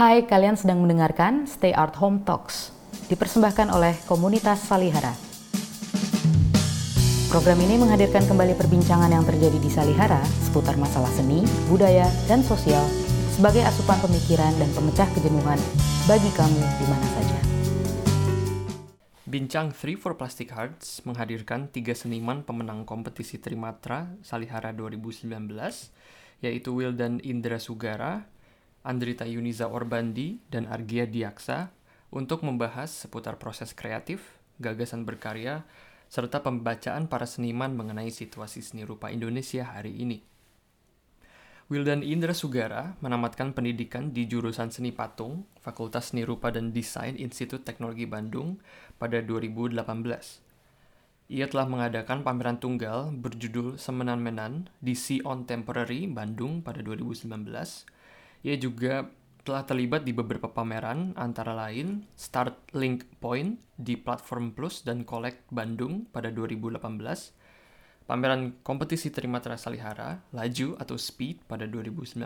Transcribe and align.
Hai, 0.00 0.24
kalian 0.24 0.56
sedang 0.56 0.80
mendengarkan 0.80 1.44
Stay 1.44 1.76
Art 1.76 1.92
Home 2.00 2.24
Talks, 2.24 2.72
dipersembahkan 3.12 3.68
oleh 3.68 3.92
komunitas 4.08 4.64
Salihara. 4.64 5.12
Program 7.28 7.60
ini 7.60 7.76
menghadirkan 7.76 8.24
kembali 8.24 8.56
perbincangan 8.56 9.12
yang 9.12 9.28
terjadi 9.28 9.60
di 9.60 9.68
Salihara 9.68 10.24
seputar 10.40 10.80
masalah 10.80 11.12
seni, 11.12 11.44
budaya, 11.68 12.08
dan 12.24 12.40
sosial 12.40 12.80
sebagai 13.36 13.60
asupan 13.60 14.00
pemikiran 14.00 14.48
dan 14.56 14.72
pemecah 14.72 15.04
kejenuhan 15.12 15.60
bagi 16.08 16.32
kamu 16.32 16.62
di 16.64 16.86
mana 16.88 17.06
saja. 17.20 17.38
Bincang 19.28 19.68
3 19.76 20.00
for 20.00 20.16
Plastic 20.16 20.48
Hearts 20.56 21.04
menghadirkan 21.04 21.68
tiga 21.68 21.92
seniman 21.92 22.40
pemenang 22.40 22.88
kompetisi 22.88 23.36
Trimatra 23.36 24.16
Salihara 24.24 24.72
2019, 24.72 25.28
yaitu 26.40 26.72
Wildan 26.72 27.20
Indra 27.20 27.60
Sugara, 27.60 28.39
Andrita 28.80 29.28
Yuniza 29.28 29.68
Orbandi, 29.68 30.40
dan 30.48 30.64
Argia 30.64 31.04
Diaksa 31.04 31.68
untuk 32.08 32.40
membahas 32.42 32.88
seputar 32.88 33.36
proses 33.36 33.76
kreatif, 33.76 34.40
gagasan 34.56 35.04
berkarya, 35.04 35.68
serta 36.10 36.42
pembacaan 36.42 37.06
para 37.06 37.28
seniman 37.28 37.76
mengenai 37.76 38.10
situasi 38.10 38.64
seni 38.64 38.82
rupa 38.82 39.14
Indonesia 39.14 39.62
hari 39.62 39.94
ini. 40.00 40.18
Wildan 41.70 42.02
Indra 42.02 42.34
Sugara 42.34 42.98
menamatkan 42.98 43.54
pendidikan 43.54 44.10
di 44.10 44.26
jurusan 44.26 44.74
Seni 44.74 44.90
Patung, 44.90 45.46
Fakultas 45.62 46.10
Seni 46.10 46.26
Rupa 46.26 46.50
dan 46.50 46.74
Desain 46.74 47.14
Institut 47.14 47.62
Teknologi 47.62 48.10
Bandung 48.10 48.58
pada 48.98 49.22
2018. 49.22 49.78
Ia 51.30 51.46
telah 51.46 51.70
mengadakan 51.70 52.26
pameran 52.26 52.58
tunggal 52.58 53.14
berjudul 53.14 53.78
Semenan 53.78 54.18
Menan 54.18 54.66
di 54.82 54.98
Sea 54.98 55.22
on 55.22 55.46
Temporary 55.46 56.10
Bandung 56.10 56.58
pada 56.58 56.82
2019. 56.82 57.38
Ia 58.40 58.56
juga 58.56 59.08
telah 59.44 59.64
terlibat 59.64 60.04
di 60.04 60.12
beberapa 60.12 60.48
pameran, 60.52 61.16
antara 61.16 61.56
lain 61.56 62.08
Start 62.16 62.72
Link 62.76 63.08
Point 63.20 63.60
di 63.76 63.96
Platform 63.96 64.52
Plus 64.52 64.84
dan 64.84 65.04
Collect 65.04 65.48
Bandung 65.52 66.08
pada 66.08 66.28
2018, 66.32 66.80
pameran 68.08 68.56
kompetisi 68.64 69.12
Trimatra 69.12 69.56
Salihara, 69.60 70.24
Laju 70.32 70.76
atau 70.80 70.96
Speed 70.96 71.44
pada 71.44 71.64
2019, 71.68 72.20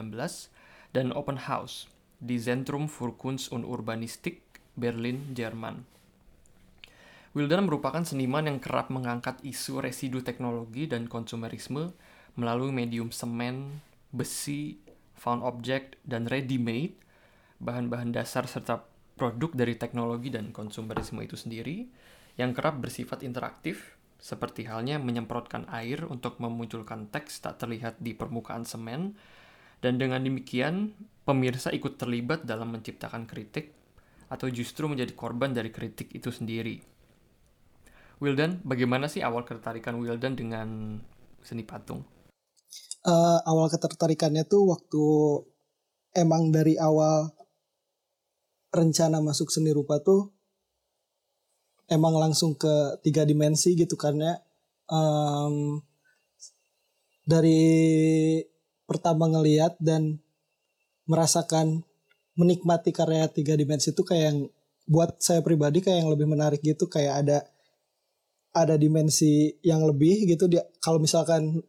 dan 0.94 1.10
Open 1.14 1.38
House 1.50 1.90
di 2.22 2.38
Zentrum 2.38 2.86
für 2.86 3.14
Kunst 3.18 3.50
und 3.50 3.66
Urbanistik, 3.66 4.42
Berlin, 4.78 5.34
Jerman. 5.34 5.82
Wildan 7.34 7.66
merupakan 7.66 8.06
seniman 8.06 8.46
yang 8.46 8.62
kerap 8.62 8.94
mengangkat 8.94 9.42
isu 9.42 9.82
residu 9.82 10.22
teknologi 10.22 10.86
dan 10.86 11.10
konsumerisme 11.10 11.90
melalui 12.38 12.70
medium 12.70 13.10
semen, 13.10 13.82
besi, 14.14 14.78
found 15.24 15.40
object, 15.40 15.96
dan 16.04 16.28
ready-made 16.28 17.00
bahan-bahan 17.64 18.12
dasar 18.12 18.44
serta 18.44 18.84
produk 19.16 19.56
dari 19.56 19.80
teknologi 19.80 20.28
dan 20.28 20.52
konsumerisme 20.52 21.24
itu 21.24 21.40
sendiri 21.40 21.88
yang 22.36 22.52
kerap 22.52 22.84
bersifat 22.84 23.24
interaktif 23.24 23.96
seperti 24.20 24.68
halnya 24.68 25.00
menyemprotkan 25.00 25.64
air 25.72 26.04
untuk 26.04 26.36
memunculkan 26.44 27.08
teks 27.08 27.40
tak 27.40 27.56
terlihat 27.62 28.00
di 28.04 28.12
permukaan 28.12 28.68
semen 28.68 29.16
dan 29.80 29.96
dengan 29.96 30.20
demikian 30.20 30.92
pemirsa 31.24 31.72
ikut 31.72 31.96
terlibat 31.96 32.44
dalam 32.44 32.72
menciptakan 32.72 33.24
kritik 33.24 33.72
atau 34.28 34.48
justru 34.48 34.88
menjadi 34.88 35.12
korban 35.12 35.52
dari 35.52 35.68
kritik 35.68 36.10
itu 36.16 36.32
sendiri. 36.32 36.80
Wildan, 38.18 38.64
bagaimana 38.64 39.06
sih 39.12 39.20
awal 39.20 39.44
ketertarikan 39.44 40.00
Wildan 40.00 40.34
dengan 40.34 40.98
seni 41.44 41.62
patung? 41.62 42.02
Uh, 43.04 43.36
awal 43.44 43.68
ketertarikannya 43.68 44.48
tuh 44.48 44.64
waktu 44.64 45.04
emang 46.16 46.48
dari 46.48 46.80
awal 46.80 47.28
rencana 48.72 49.20
masuk 49.20 49.52
seni 49.52 49.76
rupa 49.76 50.00
tuh 50.00 50.32
emang 51.92 52.16
langsung 52.16 52.56
ke 52.56 52.96
tiga 53.04 53.28
dimensi 53.28 53.76
gitu 53.76 53.92
karena 54.00 54.40
um, 54.88 55.84
dari 57.28 57.60
pertama 58.88 59.28
ngeliat 59.28 59.76
dan 59.80 60.16
merasakan 61.04 61.84
menikmati 62.40 62.90
karya 62.90 63.28
tiga 63.28 63.52
dimensi 63.52 63.92
itu 63.92 64.00
kayak 64.00 64.24
yang 64.32 64.38
buat 64.84 65.20
saya 65.20 65.40
pribadi 65.40 65.80
kayak 65.80 66.04
yang 66.04 66.10
lebih 66.12 66.28
menarik 66.28 66.60
gitu 66.60 66.88
kayak 66.88 67.24
ada 67.24 67.38
ada 68.54 68.78
dimensi 68.78 69.58
yang 69.66 69.82
lebih 69.82 70.30
gitu. 70.30 70.46
Dia 70.46 70.62
kalau 70.78 71.02
misalkan 71.02 71.60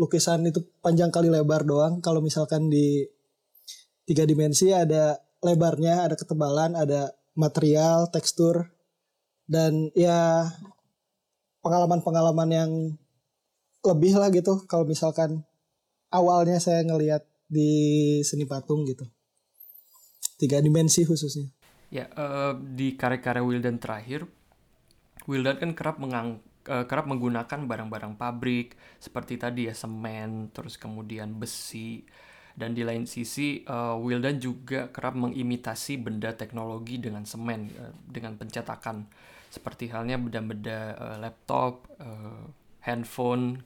lukisan 0.00 0.48
itu 0.48 0.64
panjang 0.80 1.12
kali 1.12 1.28
lebar 1.28 1.68
doang. 1.68 2.00
Kalau 2.00 2.24
misalkan 2.24 2.72
di 2.72 3.04
tiga 4.08 4.24
dimensi 4.24 4.72
ada 4.72 5.20
lebarnya, 5.44 6.08
ada 6.08 6.16
ketebalan, 6.16 6.72
ada 6.72 7.12
material, 7.36 8.08
tekstur, 8.08 8.72
dan 9.44 9.92
ya 9.92 10.48
pengalaman-pengalaman 11.60 12.48
yang 12.48 12.70
lebih 13.84 14.16
lah 14.16 14.32
gitu. 14.32 14.64
Kalau 14.64 14.88
misalkan 14.88 15.44
awalnya 16.08 16.56
saya 16.56 16.80
ngelihat 16.80 17.28
di 17.44 17.70
seni 18.24 18.48
patung 18.48 18.88
gitu. 18.88 19.04
Tiga 20.40 20.64
dimensi 20.64 21.04
khususnya. 21.04 21.52
Ya 21.92 22.08
uh, 22.16 22.56
di 22.56 22.96
karya-karya 22.96 23.42
Wildan 23.42 23.82
terakhir 23.82 24.24
Wildan 25.26 25.58
kan 25.58 25.70
kerap 25.74 25.96
mengang 25.98 26.38
uh, 26.70 26.86
kerap 26.86 27.10
menggunakan 27.10 27.66
barang-barang 27.66 28.14
pabrik 28.14 28.78
seperti 29.02 29.34
tadi 29.36 29.66
ya 29.66 29.74
semen 29.74 30.54
terus 30.54 30.78
kemudian 30.78 31.34
besi 31.34 32.06
dan 32.54 32.74
di 32.74 32.86
lain 32.86 33.10
sisi 33.10 33.66
uh, 33.66 33.98
Wildan 33.98 34.38
juga 34.38 34.90
kerap 34.94 35.18
mengimitasi 35.18 35.98
benda 35.98 36.30
teknologi 36.38 37.02
dengan 37.02 37.26
semen 37.26 37.70
uh, 37.74 37.94
dengan 38.06 38.38
pencetakan 38.38 39.10
seperti 39.50 39.90
halnya 39.90 40.14
benda-benda 40.14 40.94
uh, 40.94 41.16
laptop, 41.18 41.90
uh, 41.98 42.46
handphone. 42.86 43.58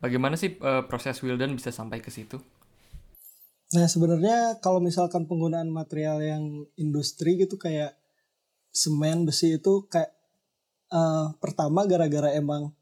Bagaimana 0.00 0.32
sih 0.40 0.56
uh, 0.64 0.88
proses 0.88 1.20
Wildan 1.20 1.52
bisa 1.52 1.68
sampai 1.68 2.00
ke 2.00 2.08
situ? 2.08 2.40
Nah 3.76 3.86
sebenarnya 3.86 4.58
kalau 4.64 4.80
misalkan 4.80 5.28
penggunaan 5.28 5.68
material 5.68 6.24
yang 6.24 6.66
industri 6.80 7.36
gitu 7.36 7.60
kayak 7.60 7.94
semen 8.72 9.28
besi 9.28 9.60
itu 9.60 9.86
kayak 9.86 10.10
uh, 10.90 11.34
pertama 11.38 11.86
gara-gara 11.86 12.34
emang 12.34 12.74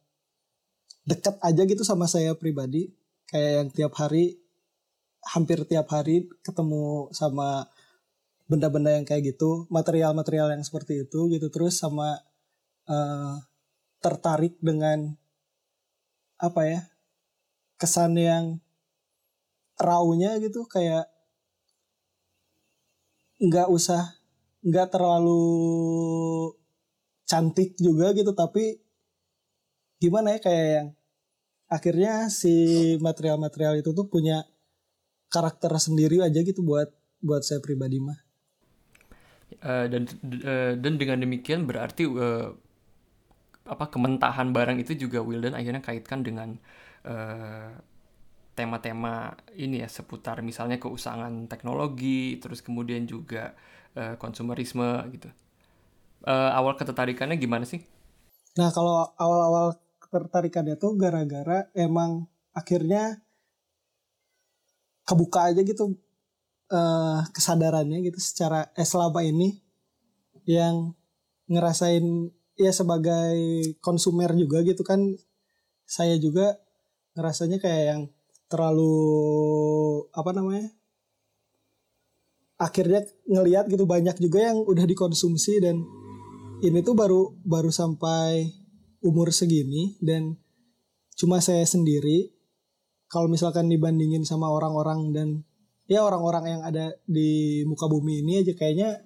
dekat 1.09 1.41
aja 1.41 1.63
gitu 1.65 1.85
sama 1.87 2.05
saya 2.05 2.37
pribadi 2.37 2.93
kayak 3.33 3.53
yang 3.65 3.69
tiap 3.73 3.93
hari 3.97 4.37
hampir 5.25 5.65
tiap 5.69 5.89
hari 5.93 6.29
ketemu 6.45 7.13
sama 7.13 7.69
benda-benda 8.49 8.97
yang 8.97 9.05
kayak 9.05 9.37
gitu, 9.37 9.69
material-material 9.69 10.57
yang 10.57 10.65
seperti 10.65 11.05
itu 11.05 11.29
gitu 11.29 11.53
terus 11.53 11.77
sama 11.77 12.17
uh, 12.89 13.37
tertarik 14.01 14.57
dengan 14.59 15.15
apa 16.41 16.63
ya? 16.65 16.81
kesan 17.79 18.19
yang 18.19 18.59
raunya 19.79 20.35
gitu 20.43 20.67
kayak 20.67 21.07
nggak 23.39 23.71
usah 23.71 24.19
nggak 24.67 24.91
terlalu 24.91 26.58
cantik 27.28 27.77
juga 27.77 28.16
gitu 28.16 28.33
tapi 28.33 28.81
gimana 30.00 30.34
ya 30.34 30.41
kayak 30.41 30.69
yang 30.72 30.89
akhirnya 31.69 32.33
si 32.33 32.55
material-material 32.99 33.84
itu 33.84 33.93
tuh 33.93 34.09
punya 34.09 34.49
karakter 35.28 35.69
sendiri 35.77 36.25
aja 36.25 36.41
gitu 36.41 36.65
buat 36.65 36.89
buat 37.21 37.44
saya 37.44 37.61
pribadi 37.61 38.00
mah. 38.00 38.16
Uh, 39.61 39.87
dan 39.89 40.03
uh, 40.44 40.72
dan 40.77 40.94
dengan 40.97 41.19
demikian 41.21 41.69
berarti 41.69 42.09
uh, 42.09 42.53
apa 43.69 43.84
kementahan 43.93 44.49
barang 44.49 44.81
itu 44.81 44.97
juga 44.97 45.21
Wildan 45.21 45.53
akhirnya 45.53 45.84
kaitkan 45.84 46.25
dengan 46.25 46.56
tema-tema 48.53 49.33
uh, 49.33 49.55
ini 49.56 49.81
ya 49.81 49.89
seputar 49.89 50.41
misalnya 50.45 50.77
keusangan 50.77 51.49
teknologi 51.49 52.37
terus 52.41 52.60
kemudian 52.65 53.05
juga 53.05 53.53
uh, 53.97 54.16
konsumerisme 54.16 55.04
gitu. 55.13 55.28
Uh, 56.26 56.50
awal 56.53 56.74
ketertarikannya 56.74 57.38
gimana 57.38 57.62
sih? 57.62 57.82
Nah 58.59 58.74
kalau 58.74 59.06
awal-awal 59.15 59.78
ketertarikannya 60.03 60.74
tuh 60.80 60.98
gara-gara 60.98 61.70
emang 61.76 62.26
akhirnya 62.56 63.22
kebuka 65.06 65.53
aja 65.53 65.62
gitu 65.62 65.97
uh, 66.72 67.22
kesadarannya 67.32 68.03
gitu 68.04 68.18
secara 68.20 68.68
eh 68.76 68.84
selama 68.84 69.24
ini 69.24 69.60
yang 70.48 70.97
ngerasain 71.48 72.04
ya 72.59 72.72
sebagai 72.74 73.36
konsumer 73.80 74.34
juga 74.34 74.60
gitu 74.66 74.82
kan 74.84 75.00
saya 75.88 76.18
juga 76.20 76.59
ngerasanya 77.16 77.62
kayak 77.62 77.84
yang 77.84 78.03
terlalu 78.48 78.97
apa 80.12 80.30
namanya 80.32 80.68
akhirnya 82.59 83.06
ngelihat 83.30 83.70
gitu 83.70 83.86
banyak 83.86 84.18
juga 84.18 84.50
yang 84.50 84.59
udah 84.66 84.84
dikonsumsi 84.84 85.62
dan 85.62 85.78
ini 86.59 86.83
tuh 86.83 86.95
baru 86.99 87.39
baru 87.47 87.71
sampai 87.71 88.51
umur 89.03 89.31
segini 89.31 89.95
dan 90.03 90.34
cuma 91.15 91.39
saya 91.39 91.63
sendiri. 91.63 92.34
Kalau 93.09 93.31
misalkan 93.31 93.72
dibandingin 93.72 94.27
sama 94.28 94.53
orang-orang 94.53 95.01
dan 95.16 95.28
ya 95.89 96.05
orang-orang 96.05 96.45
yang 96.59 96.63
ada 96.66 96.93
di 97.09 97.65
muka 97.65 97.89
bumi 97.89 98.21
ini 98.21 98.45
aja 98.45 98.53
kayaknya 98.53 99.01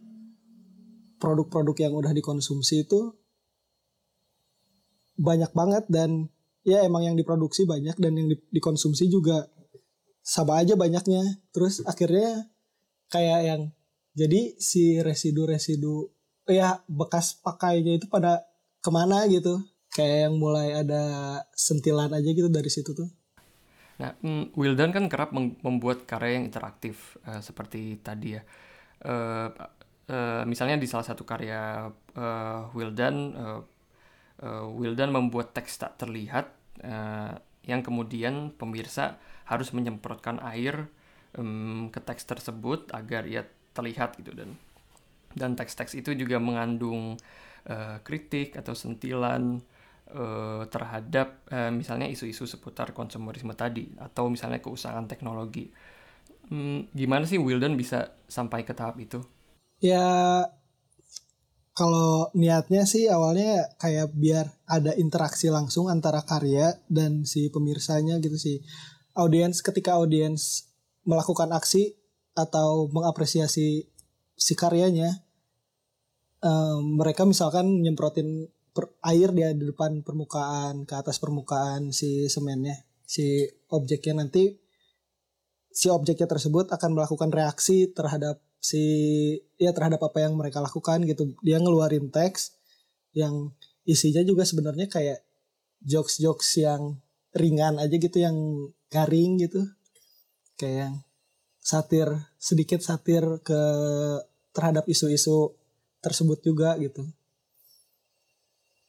produk-produk 1.23 1.77
yang 1.87 1.95
udah 1.95 2.11
dikonsumsi 2.11 2.83
itu 2.83 3.15
banyak 5.15 5.55
banget 5.55 5.87
dan 5.87 6.27
ya 6.67 6.83
emang 6.83 7.07
yang 7.07 7.15
diproduksi 7.15 7.63
banyak 7.63 7.95
dan 7.95 8.19
yang 8.19 8.27
di- 8.27 8.43
dikonsumsi 8.51 9.07
juga 9.07 9.47
sama 10.27 10.59
aja 10.59 10.75
banyaknya. 10.75 11.23
Terus 11.55 11.87
akhirnya 11.87 12.51
kayak 13.07 13.41
yang 13.47 13.63
jadi 14.19 14.59
si 14.59 14.99
residu-residu 14.99 16.11
ya 16.49 16.83
bekas 16.91 17.39
pakainya 17.39 17.99
itu 17.99 18.07
pada 18.11 18.43
ke 18.83 18.91
mana 18.91 19.27
gitu? 19.31 19.63
Kayak 19.93 20.29
yang 20.29 20.35
mulai 20.41 20.73
ada 20.73 21.03
sentilan 21.53 22.09
aja 22.09 22.31
gitu 22.33 22.49
dari 22.49 22.71
situ 22.73 22.97
tuh. 22.97 23.11
Nah, 24.01 24.17
mm, 24.19 24.57
Wildan 24.57 24.91
kan 24.91 25.07
kerap 25.07 25.31
membuat 25.37 26.09
karya 26.09 26.41
yang 26.41 26.49
interaktif 26.49 27.21
eh, 27.29 27.39
seperti 27.45 28.01
tadi 28.01 28.35
ya. 28.35 28.43
Eh, 29.05 29.49
eh, 30.11 30.43
misalnya 30.49 30.81
di 30.81 30.89
salah 30.89 31.07
satu 31.07 31.23
karya 31.29 31.93
eh, 32.17 32.63
Wildan, 32.73 33.17
eh, 33.37 33.61
eh, 34.43 34.65
Wildan 34.67 35.13
membuat 35.13 35.53
teks 35.53 35.77
tak 35.77 36.01
terlihat 36.01 36.47
eh, 36.83 37.37
yang 37.69 37.81
kemudian 37.85 38.51
pemirsa 38.59 39.21
harus 39.47 39.71
menyemprotkan 39.71 40.43
air 40.43 40.91
em, 41.39 41.87
ke 41.95 42.01
teks 42.03 42.27
tersebut 42.27 42.91
agar 42.91 43.27
ia 43.27 43.47
terlihat 43.71 44.19
gitu 44.19 44.35
dan 44.35 44.59
dan 45.39 45.59
teks-teks 45.59 45.99
itu 45.99 46.15
juga 46.17 46.37
mengandung 46.39 47.17
eh, 47.69 47.97
kritik 48.05 48.57
atau 48.59 48.73
sentilan 48.73 49.61
eh, 50.13 50.63
terhadap 50.69 51.47
eh, 51.51 51.71
misalnya 51.71 52.09
isu-isu 52.11 52.45
seputar 52.49 52.93
konsumerisme 52.97 53.53
tadi 53.57 53.93
atau 53.99 54.29
misalnya 54.29 54.63
keusahaan 54.63 55.07
teknologi. 55.09 55.71
Hmm, 56.53 56.91
gimana 56.93 57.25
sih 57.25 57.41
Wildan 57.41 57.79
bisa 57.79 58.13
sampai 58.29 58.67
ke 58.67 58.75
tahap 58.77 58.99
itu? 59.01 59.23
ya 59.83 60.07
kalau 61.75 62.31
niatnya 62.39 62.87
sih 62.87 63.11
awalnya 63.11 63.75
kayak 63.83 64.15
biar 64.15 64.47
ada 64.71 64.95
interaksi 64.95 65.51
langsung 65.51 65.91
antara 65.91 66.23
karya 66.23 66.79
dan 66.87 67.27
si 67.27 67.51
pemirsanya 67.51 68.23
gitu 68.23 68.39
sih 68.39 68.63
audiens 69.19 69.59
ketika 69.59 69.99
audiens 69.99 70.71
melakukan 71.03 71.51
aksi 71.51 71.99
atau 72.39 72.87
mengapresiasi 72.95 73.91
si 74.37 74.53
karyanya 74.59 75.11
eh, 76.43 76.79
mereka 76.81 77.23
misalkan 77.25 77.83
nyemprotin 77.85 78.49
per- 78.73 78.97
air 79.05 79.31
dia 79.37 79.53
di 79.53 79.69
depan 79.69 80.01
permukaan 80.01 80.89
ke 80.89 80.95
atas 80.97 81.21
permukaan 81.21 81.93
si 81.93 82.27
semennya 82.33 82.81
si 83.13 83.45
objeknya. 83.69 84.25
Nanti 84.25 84.57
si 85.73 85.93
objeknya 85.93 86.25
tersebut 86.25 86.73
akan 86.73 86.91
melakukan 86.97 87.29
reaksi 87.29 87.93
terhadap 87.93 88.41
si 88.63 88.83
ya 89.61 89.77
terhadap 89.77 90.01
apa 90.01 90.25
yang 90.25 90.33
mereka 90.37 90.65
lakukan 90.65 91.05
gitu. 91.05 91.37
Dia 91.45 91.61
ngeluarin 91.61 92.09
teks 92.09 92.57
yang 93.13 93.53
isinya 93.85 94.25
juga 94.25 94.49
sebenarnya 94.49 94.89
kayak 94.89 95.21
jokes-jokes 95.85 96.63
yang 96.63 96.97
ringan 97.37 97.77
aja 97.77 97.97
gitu 97.97 98.17
yang 98.17 98.37
garing 98.89 99.41
gitu. 99.45 99.69
Kayak 100.57 100.77
yang 100.89 100.95
satir 101.61 102.09
sedikit 102.43 102.83
satir 102.83 103.23
ke 103.47 103.63
terhadap 104.51 104.91
isu-isu 104.91 105.55
tersebut 106.03 106.43
juga 106.43 106.75
gitu 106.83 107.07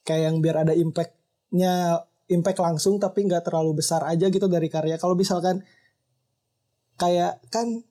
kayak 0.02 0.34
yang 0.34 0.38
biar 0.42 0.66
ada 0.66 0.74
impactnya 0.74 2.02
impact 2.34 2.60
langsung 2.60 2.98
tapi 2.98 3.30
nggak 3.30 3.46
terlalu 3.46 3.78
besar 3.78 4.02
aja 4.10 4.26
gitu 4.34 4.50
dari 4.50 4.74
karya 4.74 4.98
kalau 4.98 5.14
misalkan 5.14 5.62
kayak 6.98 7.38
kan 7.54 7.86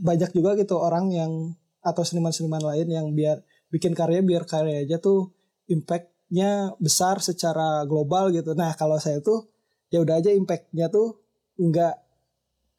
banyak 0.00 0.34
juga 0.34 0.58
gitu 0.58 0.74
orang 0.80 1.12
yang 1.14 1.32
atau 1.80 2.02
seniman-seniman 2.02 2.60
lain 2.60 2.88
yang 2.88 3.06
biar 3.12 3.40
bikin 3.70 3.92
karya 3.92 4.24
biar 4.24 4.48
karya 4.48 4.82
aja 4.84 4.96
tuh 4.98 5.30
impactnya 5.68 6.74
besar 6.80 7.22
secara 7.22 7.84
global 7.84 8.32
gitu. 8.32 8.56
Nah 8.56 8.72
kalau 8.74 8.96
saya 8.96 9.20
tuh 9.20 9.48
ya 9.92 10.00
udah 10.00 10.18
aja 10.20 10.32
impactnya 10.32 10.88
tuh 10.88 11.20
nggak 11.60 11.94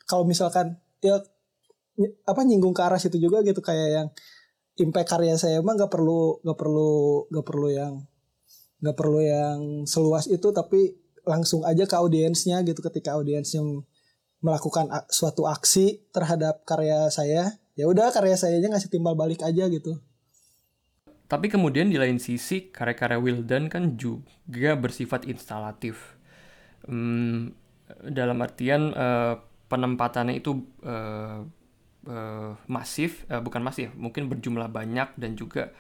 kalau 0.09 0.25
misalkan 0.25 0.80
ya 1.01 1.19
apa 2.25 2.41
nyinggung 2.47 2.73
ke 2.73 2.81
arah 2.81 2.97
situ 2.97 3.19
juga 3.19 3.43
gitu 3.43 3.59
kayak 3.59 3.89
yang 3.91 4.07
impact 4.79 5.09
karya 5.11 5.35
saya 5.35 5.59
emang 5.59 5.75
nggak 5.75 5.91
perlu 5.91 6.39
nggak 6.41 6.57
perlu 6.57 6.93
nggak 7.29 7.45
perlu 7.45 7.67
yang 7.69 7.93
nggak 8.81 8.97
perlu 8.97 9.19
yang 9.21 9.59
seluas 9.85 10.25
itu 10.31 10.49
tapi 10.49 10.95
langsung 11.27 11.61
aja 11.67 11.85
ke 11.85 11.93
audiensnya 11.93 12.65
gitu 12.65 12.81
ketika 12.81 13.13
audiensnya 13.13 13.61
melakukan 14.41 14.89
suatu 15.13 15.45
aksi 15.45 16.09
terhadap 16.09 16.65
karya 16.65 17.11
saya 17.13 17.61
ya 17.77 17.85
udah 17.85 18.09
karya 18.09 18.33
saya 18.33 18.57
aja 18.57 18.73
ngasih 18.73 18.89
timbal 18.89 19.13
balik 19.13 19.45
aja 19.45 19.69
gitu 19.69 20.01
Tapi 21.31 21.47
kemudian 21.47 21.87
di 21.87 21.95
lain 21.95 22.19
sisi 22.19 22.75
karya-karya 22.75 23.15
Wildan 23.15 23.71
kan 23.71 23.95
juga 23.95 24.75
bersifat 24.75 25.23
instalatif. 25.31 26.19
Hmm, 26.83 27.55
dalam 28.03 28.35
artian 28.43 28.91
eh, 28.91 29.39
penempatannya 29.71 30.35
itu 30.35 30.59
eh, 30.83 31.39
eh, 32.11 32.51
masif, 32.67 33.23
eh, 33.31 33.39
bukan 33.39 33.63
masif, 33.63 33.95
mungkin 33.95 34.27
berjumlah 34.27 34.67
banyak 34.67 35.15
dan 35.15 35.39
juga 35.39 35.71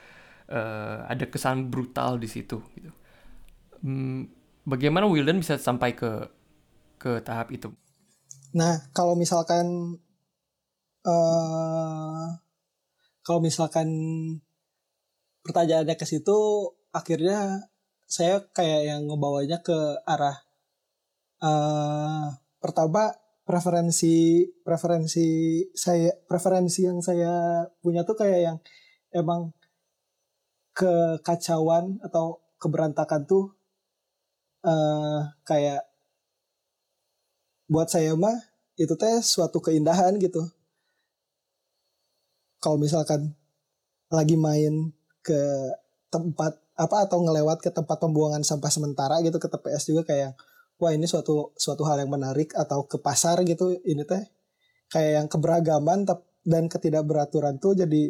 eh, 0.47 0.97
ada 1.11 1.27
kesan 1.27 1.67
brutal 1.67 2.15
di 2.15 2.31
situ. 2.31 2.63
Gitu. 2.71 2.91
Hmm, 3.83 4.31
bagaimana 4.63 5.11
Wildan 5.11 5.43
bisa 5.43 5.59
sampai 5.59 5.91
ke 5.91 6.31
ke 7.01 7.19
tahap 7.25 7.51
itu? 7.51 7.73
nah 8.51 8.83
kalau 8.91 9.15
misalkan 9.15 9.95
eh 11.07 12.27
kalau 13.23 13.39
misalkan 13.39 13.87
pertanyaannya 15.41 15.95
ke 15.95 16.03
situ 16.03 16.37
akhirnya 16.91 17.71
saya 18.11 18.43
kayak 18.51 18.81
yang 18.91 19.01
ngebawanya 19.07 19.63
ke 19.63 20.03
arah 20.03 20.37
eh 21.41 22.27
pertama 22.59 23.15
preferensi 23.51 24.47
preferensi 24.63 25.59
saya 25.75 26.15
preferensi 26.23 26.87
yang 26.87 27.03
saya 27.03 27.67
punya 27.83 28.07
tuh 28.07 28.15
kayak 28.15 28.39
yang 28.47 28.57
emang 29.11 29.51
kekacauan 30.71 31.99
atau 31.99 32.39
keberantakan 32.63 33.27
tuh 33.27 33.51
eh 34.63 35.19
kayak 35.43 35.83
buat 37.67 37.91
saya 37.91 38.15
mah 38.15 38.39
itu 38.79 38.95
teh 38.95 39.19
suatu 39.19 39.59
keindahan 39.59 40.15
gitu. 40.15 40.47
Kalau 42.63 42.79
misalkan 42.79 43.35
lagi 44.07 44.39
main 44.39 44.95
ke 45.19 45.39
tempat 46.07 46.55
apa 46.79 46.97
atau 47.03 47.19
ngelewat 47.23 47.59
ke 47.59 47.69
tempat 47.73 47.99
pembuangan 47.99 48.47
sampah 48.47 48.71
sementara 48.71 49.19
gitu 49.27 49.37
ke 49.43 49.47
TPS 49.51 49.91
juga 49.91 50.07
kayak 50.07 50.39
wah 50.81 50.91
ini 50.91 51.05
suatu 51.05 51.53
suatu 51.53 51.85
hal 51.85 52.01
yang 52.01 52.09
menarik 52.09 52.57
atau 52.57 52.89
ke 52.89 52.97
pasar 52.97 53.45
gitu 53.45 53.77
ini 53.85 54.01
teh 54.01 54.25
kayak 54.89 55.11
yang 55.21 55.27
keberagaman 55.29 56.09
dan 56.41 56.65
ketidakberaturan 56.65 57.61
tuh 57.61 57.77
jadi 57.77 58.03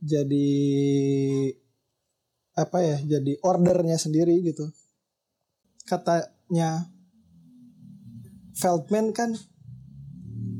jadi 0.00 0.48
apa 2.56 2.78
ya 2.80 2.96
jadi 3.04 3.36
ordernya 3.44 4.00
sendiri 4.00 4.40
gitu 4.40 4.64
katanya 5.84 6.88
Feldman 8.56 9.12
kan 9.12 9.36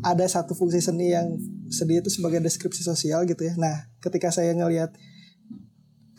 ada 0.04 0.28
satu 0.28 0.52
fungsi 0.52 0.84
seni 0.84 1.16
yang 1.16 1.40
seni 1.72 1.98
itu 1.98 2.12
sebagai 2.12 2.44
deskripsi 2.44 2.84
sosial 2.84 3.24
gitu 3.24 3.48
ya. 3.48 3.56
Nah, 3.56 3.88
ketika 4.04 4.28
saya 4.28 4.52
ngelihat 4.52 4.92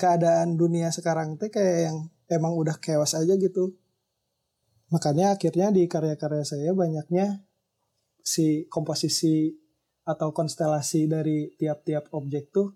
keadaan 0.01 0.57
dunia 0.57 0.89
sekarang 0.89 1.37
teh 1.37 1.53
kayak 1.53 1.93
yang 1.93 1.97
emang 2.27 2.57
udah 2.57 2.81
chaos 2.81 3.13
aja 3.13 3.37
gitu. 3.37 3.77
Makanya 4.87 5.35
akhirnya 5.35 5.67
di 5.75 5.83
karya-karya 5.83 6.45
saya 6.47 6.71
banyaknya 6.71 7.43
si 8.23 8.67
komposisi 8.71 9.51
atau 10.07 10.31
konstelasi 10.31 11.11
dari 11.11 11.51
tiap-tiap 11.59 12.15
objek 12.15 12.55
tuh 12.55 12.71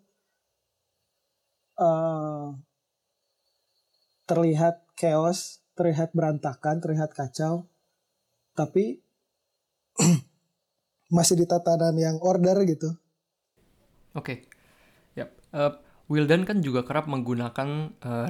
eh, 1.79 2.47
terlihat 4.27 4.83
chaos, 4.99 5.63
terlihat 5.75 6.11
berantakan, 6.11 6.83
terlihat 6.83 7.15
kacau, 7.15 7.71
tapi 8.55 8.99
masih 11.15 11.39
di 11.39 11.45
tatanan 11.47 11.95
yang 11.95 12.19
order 12.19 12.59
gitu. 12.67 12.91
Oke, 14.11 14.43
Yap. 15.15 15.31
Eh, 15.55 15.73
Wildan 16.11 16.43
kan 16.43 16.59
juga 16.59 16.83
kerap 16.83 17.07
menggunakan 17.07 17.95
eh, 17.95 18.25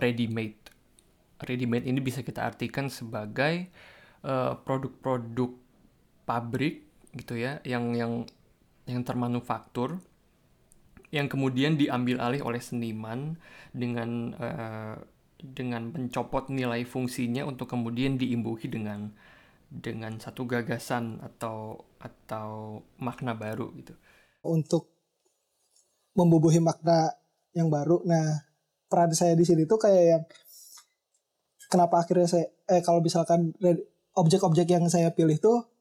ready-made. 1.46 1.86
Ready-made 1.86 1.90
ini 1.90 2.00
bisa 2.02 2.22
kita 2.22 2.46
artikan 2.46 2.90
sebagai 2.90 3.70
eh, 4.26 4.54
produk-produk 4.66 5.52
pabrik 6.26 6.86
gitu 7.18 7.36
ya, 7.36 7.60
yang 7.66 7.92
yang 7.98 8.14
yang 8.86 9.02
termanufaktur, 9.04 10.00
yang 11.12 11.28
kemudian 11.28 11.76
diambil 11.76 12.22
alih 12.24 12.42
oleh 12.46 12.62
seniman 12.62 13.36
dengan 13.74 14.36
eh, 14.38 14.96
dengan 15.42 15.90
mencopot 15.90 16.54
nilai 16.54 16.86
fungsinya 16.86 17.44
untuk 17.50 17.74
kemudian 17.74 18.16
diimbuhi 18.22 18.70
dengan 18.70 19.10
dengan 19.72 20.20
satu 20.20 20.46
gagasan 20.46 21.24
atau 21.24 21.88
atau 21.98 22.82
makna 23.00 23.34
baru 23.34 23.72
gitu 23.80 23.96
untuk 24.46 24.92
membubuhi 26.14 26.60
makna 26.60 27.16
yang 27.56 27.72
baru 27.72 28.04
nah 28.04 28.46
peran 28.92 29.16
saya 29.16 29.34
di 29.34 29.48
sini 29.48 29.64
tuh 29.64 29.80
kayak 29.80 30.04
yang 30.04 30.24
kenapa 31.72 32.04
akhirnya 32.04 32.28
saya 32.28 32.46
eh 32.68 32.84
kalau 32.84 33.00
misalkan 33.00 33.56
objek-objek 34.20 34.68
yang 34.68 34.92
saya 34.92 35.16
pilih 35.16 35.40
tuh 35.40 35.72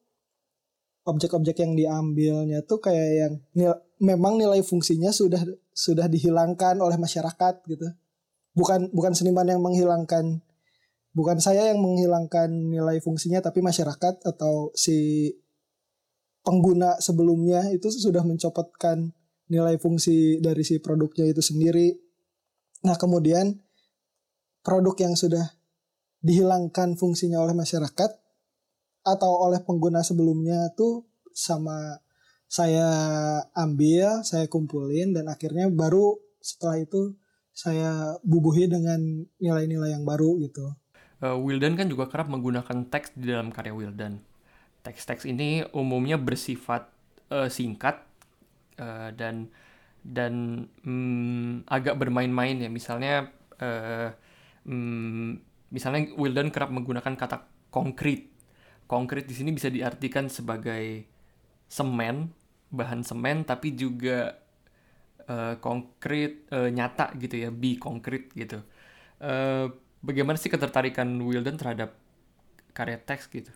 objek-objek 1.03 1.59
yang 1.59 1.75
diambilnya 1.75 2.63
tuh 2.63 2.79
kayak 2.79 3.09
yang 3.11 3.35
nil, 3.59 3.75
memang 3.99 4.39
nilai 4.39 4.63
fungsinya 4.63 5.11
sudah 5.11 5.43
sudah 5.75 6.07
dihilangkan 6.07 6.79
oleh 6.79 6.95
masyarakat 6.95 7.55
gitu. 7.67 7.91
Bukan 8.55 8.95
bukan 8.95 9.13
seniman 9.17 9.49
yang 9.49 9.59
menghilangkan 9.59 10.39
bukan 11.11 11.43
saya 11.43 11.75
yang 11.75 11.83
menghilangkan 11.83 12.71
nilai 12.71 13.03
fungsinya 13.03 13.43
tapi 13.43 13.59
masyarakat 13.65 14.23
atau 14.23 14.71
si 14.79 15.31
pengguna 16.47 17.03
sebelumnya 17.03 17.67
itu 17.75 17.91
sudah 17.91 18.23
mencopotkan 18.23 19.11
nilai 19.51 19.77
fungsi 19.83 20.39
dari 20.39 20.63
si 20.63 20.79
produknya 20.79 21.27
itu 21.27 21.43
sendiri. 21.43 21.99
Nah, 22.87 22.97
kemudian 22.97 23.59
produk 24.63 24.95
yang 25.03 25.15
sudah 25.19 25.60
dihilangkan 26.21 26.97
fungsinya 27.01 27.41
oleh 27.41 27.57
masyarakat 27.57 28.11
atau 29.01 29.33
oleh 29.49 29.65
pengguna 29.65 30.05
sebelumnya 30.05 30.69
tuh 30.77 31.09
sama 31.33 31.97
saya 32.51 32.89
ambil, 33.55 34.27
saya 34.27 34.51
kumpulin 34.51 35.15
dan 35.15 35.31
akhirnya 35.31 35.71
baru 35.71 36.19
setelah 36.43 36.83
itu 36.83 37.15
saya 37.55 38.19
bubuhi 38.27 38.67
dengan 38.67 39.25
nilai-nilai 39.39 39.95
yang 39.95 40.05
baru 40.05 40.41
gitu. 40.43 40.75
Uh, 41.21 41.37
Wildan 41.37 41.77
kan 41.77 41.87
juga 41.87 42.09
kerap 42.09 42.33
menggunakan 42.33 42.89
teks 42.89 43.13
di 43.13 43.29
dalam 43.29 43.53
karya 43.53 43.77
Wildan. 43.77 44.25
Teks-teks 44.81 45.29
ini 45.29 45.61
umumnya 45.77 46.17
bersifat 46.17 46.89
uh, 47.29 47.53
singkat 47.53 48.01
uh, 48.81 49.13
dan 49.13 49.53
dan 50.01 50.65
um, 50.89 51.61
agak 51.69 52.01
bermain-main 52.01 52.57
ya. 52.57 52.73
Misalnya 52.73 53.29
uh, 53.61 54.09
um, 54.65 55.37
misalnya 55.71 56.13
Wildan 56.19 56.51
kerap 56.51 56.71
menggunakan 56.75 57.15
kata 57.15 57.47
konkret 57.71 58.31
konkret 58.91 59.23
di 59.23 59.39
sini 59.39 59.55
bisa 59.55 59.71
diartikan 59.71 60.27
sebagai 60.27 61.07
semen, 61.71 62.35
bahan 62.75 63.07
semen, 63.07 63.47
tapi 63.47 63.79
juga 63.79 64.35
konkret 65.63 66.51
uh, 66.51 66.67
nyata 66.67 67.15
gitu 67.23 67.39
ya, 67.39 67.55
be 67.55 67.79
konkret 67.79 68.35
gitu. 68.35 68.59
Uh, 69.23 69.71
bagaimana 70.03 70.35
sih 70.35 70.51
ketertarikan 70.51 71.07
Wildan 71.23 71.55
terhadap 71.55 71.95
karya 72.75 72.99
teks 72.99 73.31
gitu? 73.31 73.55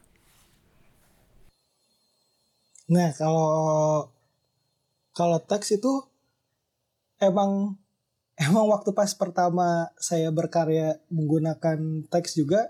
Nah 2.94 3.10
kalau 3.18 3.50
kalau 5.18 5.42
teks 5.42 5.74
itu 5.74 6.06
emang 7.18 7.74
emang 8.38 8.66
waktu 8.70 8.90
pas 8.90 9.10
pertama 9.14 9.90
saya 9.98 10.30
berkarya 10.34 10.98
menggunakan 11.10 12.06
teks 12.10 12.34
juga 12.34 12.66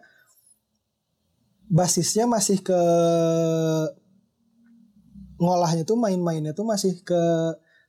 basisnya 1.68 2.28
masih 2.28 2.60
ke 2.60 2.80
ngolahnya 5.40 5.82
tuh 5.88 5.96
main-mainnya 5.96 6.52
tuh 6.52 6.68
masih 6.68 7.00
ke 7.02 7.22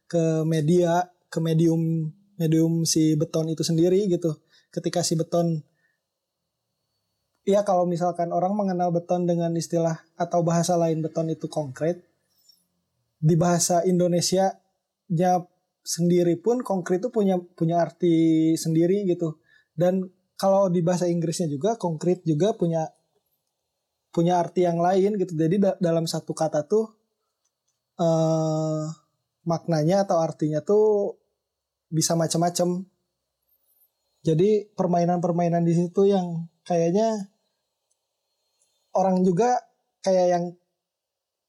ke 0.07 0.43
media 0.47 1.11
ke 1.27 1.39
medium 1.43 2.11
medium 2.39 2.83
si 2.87 3.15
beton 3.15 3.51
itu 3.51 3.63
sendiri 3.63 4.07
gitu. 4.07 4.39
Ketika 4.71 5.03
si 5.03 5.15
beton 5.15 5.63
ya 7.47 7.61
kalau 7.61 7.85
misalkan 7.85 8.31
orang 8.31 8.55
mengenal 8.57 8.91
beton 8.91 9.27
dengan 9.27 9.53
istilah 9.55 10.01
atau 10.17 10.41
bahasa 10.41 10.75
lain 10.75 11.03
beton 11.03 11.31
itu 11.31 11.47
konkret 11.51 12.03
di 13.21 13.35
bahasa 13.37 13.85
Indonesia 13.85 14.59
nya 15.09 15.45
sendiri 15.85 16.41
pun 16.41 16.65
konkret 16.65 16.97
itu 16.97 17.13
punya 17.13 17.37
punya 17.37 17.85
arti 17.85 18.57
sendiri 18.57 19.05
gitu 19.05 19.37
dan 19.77 20.09
kalau 20.35 20.67
di 20.67 20.83
bahasa 20.83 21.07
Inggrisnya 21.07 21.47
juga 21.47 21.79
konkret 21.79 22.25
juga 22.27 22.51
punya 22.57 22.89
punya 24.15 24.39
arti 24.39 24.63
yang 24.63 24.79
lain 24.79 25.19
gitu. 25.19 25.35
Jadi 25.35 25.59
da 25.59 25.75
dalam 25.79 26.07
satu 26.07 26.31
kata 26.31 26.63
tuh 26.63 26.87
uh, 27.99 28.87
maknanya 29.43 30.07
atau 30.07 30.23
artinya 30.23 30.63
tuh 30.63 31.19
bisa 31.91 32.15
macam-macam. 32.15 32.87
Jadi 34.23 34.71
permainan-permainan 34.73 35.63
di 35.67 35.73
situ 35.75 36.07
yang 36.07 36.47
kayaknya 36.63 37.29
orang 38.95 39.21
juga 39.27 39.59
kayak 39.99 40.27
yang 40.31 40.45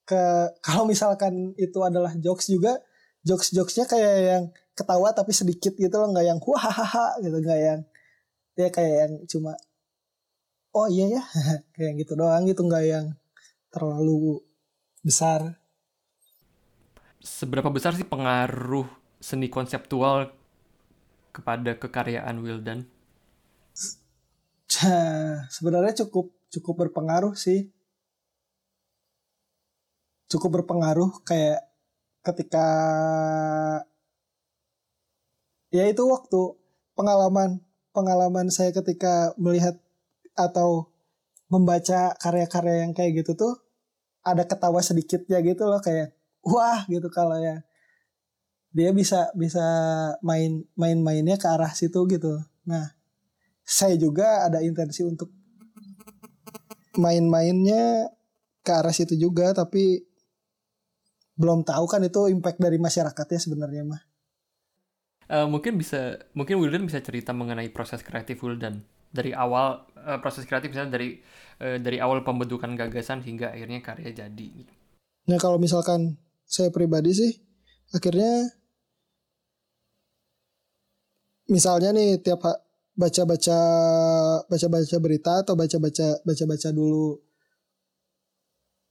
ke 0.03 0.23
kalau 0.67 0.87
misalkan 0.87 1.55
itu 1.59 1.79
adalah 1.87 2.15
jokes 2.19 2.51
juga 2.51 2.83
jokes 3.27 3.51
jokesnya 3.51 3.91
kayak 3.91 4.15
yang 4.23 4.45
ketawa 4.79 5.11
tapi 5.11 5.35
sedikit 5.35 5.75
gitu 5.75 5.97
loh 5.99 6.15
nggak 6.15 6.27
yang 6.31 6.39
hahaha 6.39 7.19
gitu 7.19 7.43
nggak 7.43 7.61
yang 7.61 7.81
ya 8.55 8.69
kayak 8.71 8.95
yang 9.03 9.13
cuma 9.27 9.59
oh 10.77 10.87
iya 10.93 11.07
ya. 11.09 11.23
Kayak 11.75 12.05
gitu 12.05 12.13
doang 12.21 12.45
gitu 12.45 12.61
nggak 12.61 12.85
yang 12.85 13.07
terlalu 13.73 14.45
besar. 15.01 15.57
Seberapa 17.25 17.73
besar 17.73 17.97
sih 17.97 18.05
pengaruh 18.05 18.85
seni 19.19 19.49
konseptual 19.49 20.31
kepada 21.33 21.81
kekaryaan 21.81 22.45
Wildan? 22.45 22.85
Sebenarnya 25.49 26.05
cukup 26.05 26.37
cukup 26.53 26.87
berpengaruh 26.87 27.33
sih. 27.33 27.73
Cukup 30.29 30.61
berpengaruh 30.61 31.25
kayak 31.25 31.65
ketika 32.27 32.67
ya 35.71 35.87
itu 35.87 36.03
waktu 36.03 36.59
pengalaman 36.99 37.63
pengalaman 37.95 38.51
saya 38.51 38.75
ketika 38.75 39.31
melihat 39.39 39.79
atau 40.35 40.91
membaca 41.47 42.13
karya-karya 42.19 42.83
yang 42.83 42.93
kayak 42.93 43.23
gitu 43.23 43.39
tuh 43.39 43.55
ada 44.27 44.43
ketawa 44.43 44.83
sedikitnya 44.83 45.39
gitu 45.47 45.71
loh 45.71 45.79
kayak 45.79 46.13
wah 46.43 46.83
gitu 46.91 47.07
kalau 47.09 47.39
ya. 47.39 47.63
Dia 48.77 48.93
bisa 48.93 49.33
bisa 49.33 49.65
main 50.21 50.67
main 50.77 51.01
mainnya 51.01 51.41
ke 51.41 51.49
arah 51.49 51.73
situ 51.73 52.05
gitu. 52.11 52.37
Nah 52.69 52.93
saya 53.67 53.99
juga 53.99 54.47
ada 54.47 54.61
intensi 54.63 55.03
untuk 55.03 55.31
main-mainnya 56.97 58.15
ke 58.63 58.73
arah 58.73 58.95
situ 58.95 59.19
juga 59.19 59.53
tapi 59.53 60.06
belum 61.37 61.63
tahu 61.63 61.85
kan 61.85 62.01
itu 62.03 62.33
impact 62.33 62.59
dari 62.59 62.81
masyarakatnya 62.81 63.41
sebenarnya 63.41 63.83
mah 63.85 64.03
uh, 65.31 65.47
mungkin 65.47 65.79
bisa 65.79 66.17
mungkin 66.33 66.59
Wildan 66.63 66.87
bisa 66.87 67.03
cerita 67.03 67.31
mengenai 67.37 67.71
proses 67.71 68.03
kreatif 68.03 68.41
Wildan 68.43 68.83
dari 69.11 69.33
awal 69.33 69.87
uh, 69.97 70.19
proses 70.21 70.45
kreatif 70.45 70.73
misalnya 70.73 70.99
dari 70.99 71.19
uh, 71.63 71.79
dari 71.81 71.99
awal 71.99 72.23
pembentukan 72.23 72.75
gagasan 72.77 73.25
hingga 73.25 73.55
akhirnya 73.55 73.81
karya 73.81 74.13
jadi. 74.13 74.51
Nah 75.27 75.39
kalau 75.41 75.57
misalkan 75.57 76.21
saya 76.47 76.71
pribadi 76.71 77.11
sih 77.17 77.33
akhirnya 77.91 78.51
misalnya 81.51 81.95
nih 81.95 82.23
tiap 82.23 82.43
baca-baca 82.97 83.59
baca-baca 84.47 84.97
berita 84.99 85.33
atau 85.45 85.55
baca-baca 85.55 86.23
baca-baca 86.25 86.69
dulu 86.73 87.21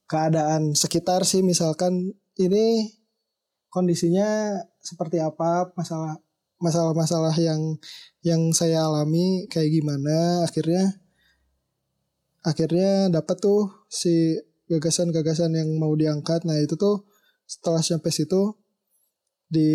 keadaan 0.05 0.77
sekitar 0.77 1.25
sih 1.25 1.41
misalkan 1.41 2.13
ini 2.39 2.91
kondisinya 3.71 4.59
seperti 4.79 5.19
apa? 5.19 5.71
Masalah 5.75 6.19
masalah-masalah 6.59 7.35
yang 7.35 7.77
yang 8.23 8.51
saya 8.55 8.87
alami 8.87 9.47
kayak 9.51 9.71
gimana? 9.71 10.43
Akhirnya 10.47 10.99
akhirnya 12.45 13.09
dapat 13.09 13.37
tuh 13.41 13.87
si 13.89 14.39
gagasan-gagasan 14.69 15.55
yang 15.55 15.69
mau 15.77 15.93
diangkat. 15.93 16.45
Nah 16.45 16.57
itu 16.61 16.77
tuh 16.77 17.05
setelah 17.45 17.81
sampai 17.81 18.11
situ 18.13 18.57
di 19.45 19.69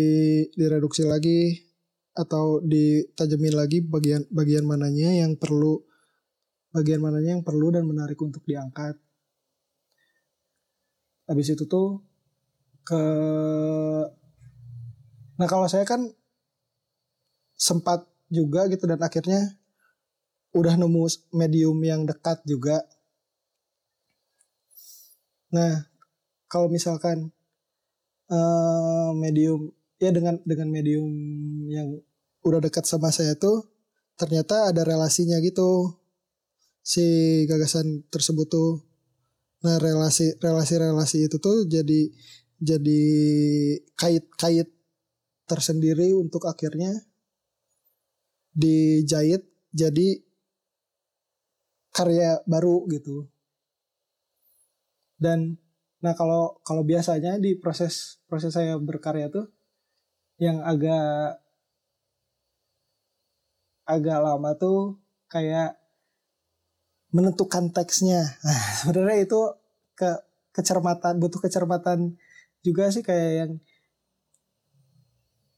direduksi 0.55 1.07
lagi 1.07 1.71
atau 2.11 2.59
ditajemin 2.59 3.55
lagi 3.55 3.79
bagian 3.79 4.27
bagian 4.27 4.67
mananya 4.67 5.15
yang 5.15 5.39
perlu 5.39 5.79
bagian 6.75 6.99
mananya 6.99 7.39
yang 7.39 7.43
perlu 7.43 7.71
dan 7.71 7.87
menarik 7.87 8.19
untuk 8.19 8.43
diangkat. 8.43 8.99
Habis 11.27 11.55
itu 11.55 11.63
tuh 11.67 12.10
ke 12.81 13.03
nah 15.37 15.47
kalau 15.49 15.65
saya 15.65 15.85
kan 15.85 16.05
sempat 17.57 18.05
juga 18.29 18.65
gitu 18.69 18.89
dan 18.89 19.01
akhirnya 19.01 19.57
udah 20.51 20.75
nemu 20.75 21.05
medium 21.31 21.77
yang 21.85 22.03
dekat 22.03 22.41
juga. 22.43 22.83
Nah, 25.51 25.87
kalau 26.51 26.67
misalkan 26.67 27.31
uh, 28.31 29.11
medium 29.15 29.71
ya 30.01 30.09
dengan 30.11 30.39
dengan 30.43 30.67
medium 30.67 31.11
yang 31.69 32.01
udah 32.41 32.59
dekat 32.63 32.83
sama 32.89 33.13
saya 33.13 33.37
tuh 33.37 33.69
ternyata 34.17 34.73
ada 34.73 34.81
relasinya 34.81 35.37
gitu 35.45 36.01
si 36.81 37.03
gagasan 37.45 38.01
tersebut 38.09 38.49
tuh 38.49 38.91
Nah 39.61 39.77
relasi 39.77 40.41
relasi 40.41 40.73
relasi 40.81 41.17
itu 41.29 41.37
tuh 41.37 41.69
jadi 41.69 42.09
jadi 42.61 43.03
kait-kait 43.97 44.69
tersendiri 45.49 46.13
untuk 46.13 46.45
akhirnya 46.45 46.93
dijahit 48.53 49.49
jadi 49.73 50.21
karya 51.91 52.39
baru 52.45 52.85
gitu. 52.87 53.27
Dan 55.17 55.57
nah 56.01 56.13
kalau 56.17 56.61
kalau 56.65 56.81
biasanya 56.81 57.37
di 57.37 57.53
proses 57.57 58.21
proses 58.25 58.53
saya 58.53 58.77
berkarya 58.77 59.29
tuh 59.29 59.49
yang 60.41 60.61
agak 60.65 61.37
agak 63.85 64.19
lama 64.23 64.55
tuh 64.57 64.97
kayak 65.29 65.77
menentukan 67.11 67.69
teksnya. 67.75 68.39
Nah, 68.41 68.61
sebenarnya 68.81 69.27
itu 69.27 69.41
ke 69.93 70.09
kecermatan 70.55 71.19
butuh 71.19 71.39
kecermatan 71.43 72.17
juga 72.61 72.89
sih 72.93 73.01
kayak 73.01 73.31
yang 73.33 73.51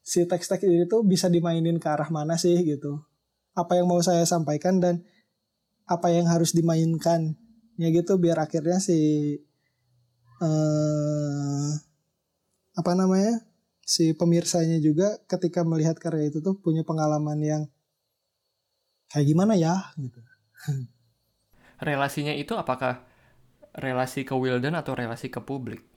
si 0.04 0.28
teks-teks 0.28 0.68
ini 0.68 0.84
tuh 0.88 1.08
bisa 1.08 1.32
dimainin 1.32 1.80
ke 1.80 1.88
arah 1.88 2.12
mana 2.12 2.36
sih 2.36 2.60
gitu. 2.64 3.00
Apa 3.56 3.80
yang 3.80 3.88
mau 3.88 4.04
saya 4.04 4.28
sampaikan 4.28 4.84
dan 4.84 5.04
apa 5.88 6.12
yang 6.12 6.28
harus 6.28 6.52
dimainkan 6.56 7.36
ya 7.80 7.88
gitu 7.92 8.20
biar 8.20 8.40
akhirnya 8.40 8.80
si 8.80 9.00
eh, 10.44 11.72
apa 12.74 12.92
namanya 12.98 13.44
si 13.84 14.16
pemirsanya 14.16 14.80
juga 14.80 15.20
ketika 15.28 15.64
melihat 15.68 16.00
karya 16.00 16.32
itu 16.32 16.40
tuh 16.40 16.56
punya 16.60 16.88
pengalaman 16.88 17.40
yang 17.44 17.64
kayak 19.12 19.28
gimana 19.28 19.54
ya 19.56 19.92
gitu. 20.00 20.20
Relasinya 21.84 22.32
itu 22.32 22.56
apakah 22.56 23.04
relasi 23.76 24.24
ke 24.24 24.32
Wildan 24.32 24.74
atau 24.80 24.96
relasi 24.96 25.28
ke 25.28 25.44
publik? 25.44 25.93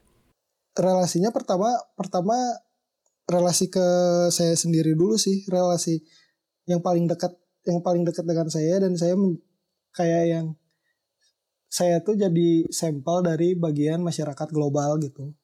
Relasinya 0.77 1.33
pertama 1.33 1.73
pertama 1.97 2.37
relasi 3.27 3.73
ke 3.73 3.87
saya 4.31 4.55
sendiri 4.55 4.93
dulu 4.93 5.17
sih, 5.17 5.43
relasi 5.49 6.05
yang 6.69 6.85
paling 6.85 7.09
dekat 7.09 7.33
yang 7.67 7.83
paling 7.83 8.07
dekat 8.07 8.23
dengan 8.23 8.47
saya 8.47 8.79
dan 8.79 8.95
saya 8.95 9.19
kayak 9.97 10.25
yang 10.31 10.47
saya 11.67 11.99
tuh 12.01 12.15
jadi 12.15 12.71
sampel 12.71 13.27
dari 13.27 13.59
bagian 13.59 14.01
masyarakat 14.01 14.49
global 14.55 15.03
gitu. 15.03 15.35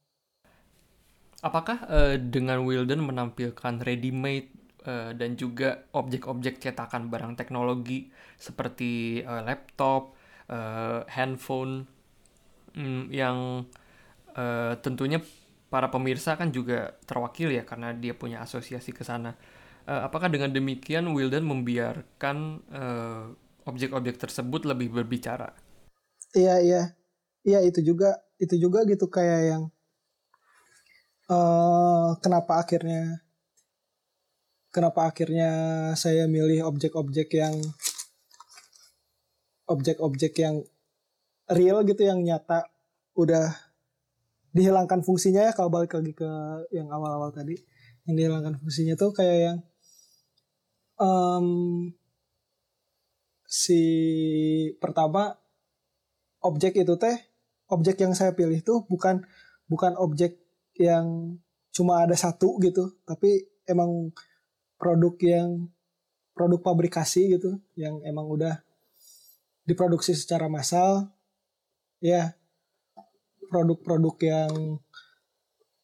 Apakah 1.42 1.82
uh, 1.90 2.14
dengan 2.14 2.62
Wildan 2.62 3.02
menampilkan 3.02 3.82
ready-made 3.82 4.54
uh, 4.86 5.10
dan 5.10 5.34
juga 5.34 5.90
objek-objek 5.90 6.62
cetakan 6.62 7.10
barang 7.10 7.34
teknologi 7.34 8.06
seperti 8.38 9.20
uh, 9.26 9.42
laptop, 9.42 10.14
uh, 10.46 11.02
handphone, 11.10 11.82
um, 12.78 13.10
yang 13.10 13.66
uh, 14.36 14.74
tentunya 14.80 15.20
para 15.72 15.88
pemirsa 15.88 16.36
kan 16.36 16.52
juga 16.52 16.96
terwakili 17.08 17.56
ya 17.56 17.64
karena 17.64 17.96
dia 17.96 18.12
punya 18.12 18.44
asosiasi 18.44 18.92
ke 18.92 19.04
sana. 19.04 19.32
Uh, 19.88 20.06
apakah 20.06 20.28
dengan 20.28 20.52
demikian 20.52 21.08
Wildan 21.10 21.42
membiarkan 21.48 22.36
uh, 22.70 23.24
objek-objek 23.66 24.18
tersebut 24.18 24.68
lebih 24.68 24.92
berbicara. 24.92 25.54
Iya 26.32 26.60
iya 26.62 26.82
iya 27.44 27.60
itu 27.64 27.82
juga 27.82 28.20
itu 28.38 28.54
juga 28.58 28.86
gitu 28.86 29.06
kayak 29.10 29.40
yang 29.48 29.62
uh, 31.30 32.14
kenapa 32.22 32.62
akhirnya 32.62 33.22
kenapa 34.72 35.12
akhirnya 35.12 35.50
saya 35.94 36.24
milih 36.26 36.64
objek-objek 36.66 37.28
yang 37.36 37.54
objek-objek 39.68 40.32
yang 40.40 40.64
real 41.52 41.84
gitu 41.84 42.02
yang 42.02 42.24
nyata 42.24 42.66
udah 43.12 43.52
dihilangkan 44.52 45.00
fungsinya 45.00 45.48
ya 45.48 45.52
kalau 45.56 45.72
balik 45.72 45.96
lagi 45.96 46.12
ke 46.12 46.30
yang 46.72 46.88
awal-awal 46.92 47.32
tadi. 47.32 47.56
Yang 48.08 48.14
dihilangkan 48.18 48.54
fungsinya 48.60 48.94
tuh 48.94 49.10
kayak 49.16 49.38
yang 49.40 49.58
um, 51.00 51.46
si 53.48 53.82
pertama 54.80 55.36
objek 56.40 56.80
itu 56.80 56.96
teh 56.96 57.16
objek 57.68 58.00
yang 58.00 58.12
saya 58.16 58.32
pilih 58.32 58.60
tuh 58.64 58.84
bukan 58.88 59.24
bukan 59.68 59.96
objek 60.00 60.40
yang 60.76 61.36
cuma 61.72 62.04
ada 62.04 62.16
satu 62.16 62.60
gitu 62.60 62.96
tapi 63.08 63.48
emang 63.64 64.12
produk 64.76 65.14
yang 65.20 65.68
produk 66.32 66.60
pabrikasi 66.60 67.36
gitu 67.38 67.60
yang 67.76 68.00
emang 68.04 68.26
udah 68.28 68.60
diproduksi 69.62 70.16
secara 70.16 70.50
massal. 70.50 71.12
Ya 72.02 72.34
produk-produk 73.52 74.16
yang 74.24 74.80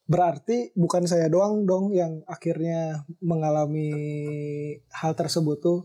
berarti 0.09 0.73
bukan 0.73 1.05
saya 1.05 1.29
doang 1.29 1.69
dong 1.69 1.93
yang 1.93 2.25
akhirnya 2.25 3.05
mengalami 3.21 3.93
hal 4.89 5.13
tersebut 5.13 5.61
tuh. 5.61 5.79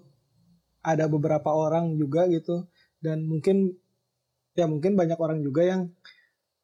Ada 0.81 1.13
beberapa 1.13 1.53
orang 1.53 2.01
juga 2.01 2.25
gitu. 2.33 2.65
Dan 3.05 3.29
mungkin 3.29 3.77
ya 4.57 4.65
mungkin 4.65 4.97
banyak 4.97 5.21
orang 5.21 5.45
juga 5.45 5.69
yang 5.69 5.93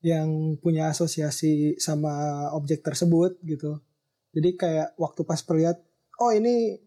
yang 0.00 0.56
punya 0.56 0.88
asosiasi 0.88 1.76
sama 1.76 2.48
objek 2.56 2.80
tersebut 2.80 3.37
gitu. 3.44 3.76
Jadi 4.33 4.56
kayak 4.56 4.96
waktu 4.96 5.20
pas 5.28 5.44
perlihat 5.44 5.76
oh 6.16 6.33
ini 6.33 6.80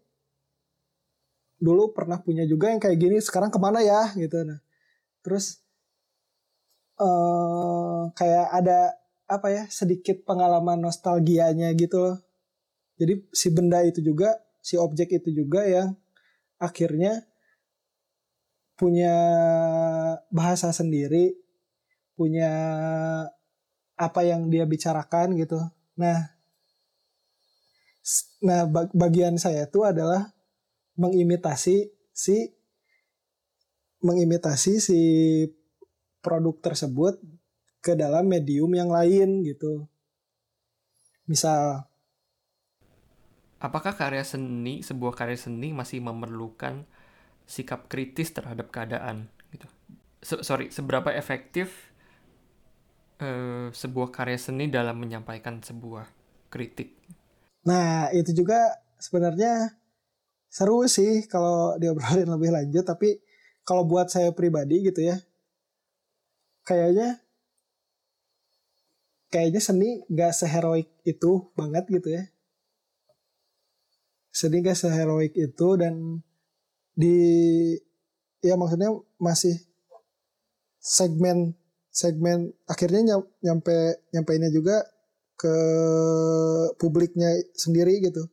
dulu 1.62 1.94
pernah 1.94 2.18
punya 2.18 2.42
juga 2.50 2.74
yang 2.74 2.82
kayak 2.82 2.98
gini 2.98 3.16
sekarang 3.22 3.54
ke 3.54 3.58
mana 3.62 3.78
ya? 3.78 4.10
gitu. 4.18 4.42
Nah 4.42 4.58
terus 5.24 5.63
uh, 7.00 8.10
kayak 8.14 8.46
ada 8.52 8.94
apa 9.24 9.48
ya 9.48 9.64
sedikit 9.72 10.22
pengalaman 10.28 10.84
nostalgianya 10.84 11.72
gitu 11.74 11.96
loh 11.96 12.16
jadi 12.94 13.18
si 13.34 13.50
benda 13.50 13.82
itu 13.82 13.98
juga 13.98 14.38
si 14.62 14.78
objek 14.78 15.18
itu 15.18 15.34
juga 15.34 15.66
yang 15.66 15.98
akhirnya 16.62 17.26
punya 18.74 19.14
bahasa 20.30 20.70
sendiri, 20.74 21.34
punya 22.18 22.50
apa 23.94 24.20
yang 24.26 24.50
dia 24.50 24.66
bicarakan 24.66 25.38
gitu. 25.38 25.58
Nah, 25.98 26.18
nah 28.42 28.66
bagian 28.94 29.38
saya 29.38 29.66
itu 29.66 29.82
adalah 29.82 30.30
mengimitasi 30.94 31.90
si 32.14 32.54
mengimitasi 34.04 34.78
si 34.78 35.00
produk 36.24 36.56
tersebut 36.72 37.20
ke 37.84 37.92
dalam 37.92 38.24
medium 38.24 38.72
yang 38.72 38.88
lain 38.88 39.44
gitu. 39.44 39.84
Misal 41.28 41.84
apakah 43.64 43.96
karya 43.96 44.20
seni 44.20 44.84
sebuah 44.84 45.16
karya 45.16 45.40
seni 45.40 45.72
masih 45.72 46.04
memerlukan 46.04 46.84
sikap 47.48 47.88
kritis 47.88 48.28
terhadap 48.36 48.68
keadaan 48.68 49.32
gitu 49.48 49.64
Se 50.20 50.40
sorry 50.44 50.68
seberapa 50.68 51.08
efektif 51.08 51.72
uh, 53.24 53.72
sebuah 53.72 54.12
karya 54.12 54.36
seni 54.36 54.68
dalam 54.68 55.00
menyampaikan 55.00 55.64
sebuah 55.64 56.04
kritik 56.52 56.92
nah 57.64 58.12
itu 58.12 58.36
juga 58.36 58.84
sebenarnya 59.00 59.72
seru 60.52 60.84
sih 60.84 61.24
kalau 61.24 61.80
diobrolin 61.80 62.28
lebih 62.36 62.52
lanjut 62.52 62.84
tapi 62.84 63.16
kalau 63.64 63.88
buat 63.88 64.12
saya 64.12 64.28
pribadi 64.36 64.84
gitu 64.84 65.08
ya 65.08 65.16
kayaknya 66.64 67.20
kayaknya 69.28 69.60
seni 69.60 69.90
gak 70.10 70.32
seheroik 70.32 70.88
itu 71.04 71.52
banget 71.54 71.84
gitu 71.90 72.08
ya 72.10 72.24
seni 74.34 74.64
gak 74.64 74.78
seheroik 74.78 75.36
itu 75.36 75.68
dan 75.78 76.24
di 76.94 77.18
ya 78.42 78.54
maksudnya 78.58 78.90
masih 79.18 79.56
segmen 80.82 81.56
segmen 81.94 82.50
akhirnya 82.66 83.22
nyampe 83.38 84.02
nyampeinnya 84.10 84.50
juga 84.50 84.82
ke 85.34 85.56
publiknya 86.78 87.30
sendiri 87.54 87.98
gitu. 88.02 88.30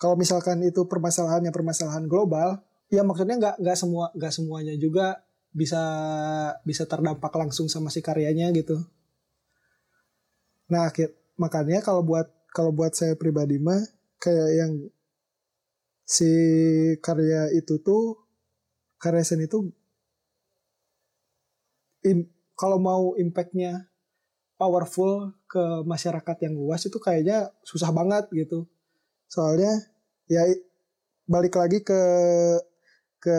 Kalau 0.00 0.16
misalkan 0.16 0.64
itu 0.64 0.88
permasalahannya 0.88 1.52
permasalahan 1.52 2.08
global, 2.08 2.64
ya 2.88 3.04
maksudnya 3.04 3.36
nggak 3.36 3.56
nggak 3.60 3.76
semua 3.76 4.08
nggak 4.16 4.32
semuanya 4.32 4.74
juga 4.80 5.20
bisa 5.50 5.82
bisa 6.62 6.86
terdampak 6.86 7.34
langsung 7.34 7.66
sama 7.66 7.90
si 7.90 8.00
karyanya 8.00 8.54
gitu. 8.54 8.78
Nah, 10.70 10.86
akhir 10.86 11.10
makanya 11.34 11.82
kalau 11.82 12.06
buat 12.06 12.30
kalau 12.54 12.70
buat 12.70 12.94
saya 12.94 13.18
pribadi 13.18 13.58
mah 13.58 13.82
kayak 14.22 14.50
yang 14.54 14.72
si 16.06 16.30
karya 16.98 17.54
itu 17.54 17.78
tuh 17.82 18.18
karya 18.98 19.22
seni 19.22 19.46
itu 19.46 19.70
kalau 22.58 22.76
mau 22.82 23.02
impactnya 23.14 23.88
powerful 24.60 25.32
ke 25.48 25.86
masyarakat 25.88 26.36
yang 26.44 26.54
luas 26.58 26.84
itu 26.84 27.00
kayaknya 27.00 27.48
susah 27.64 27.88
banget 27.94 28.28
gitu 28.34 28.68
soalnya 29.30 29.72
ya 30.28 30.44
balik 31.24 31.56
lagi 31.56 31.80
ke 31.80 32.00
ke 33.20 33.38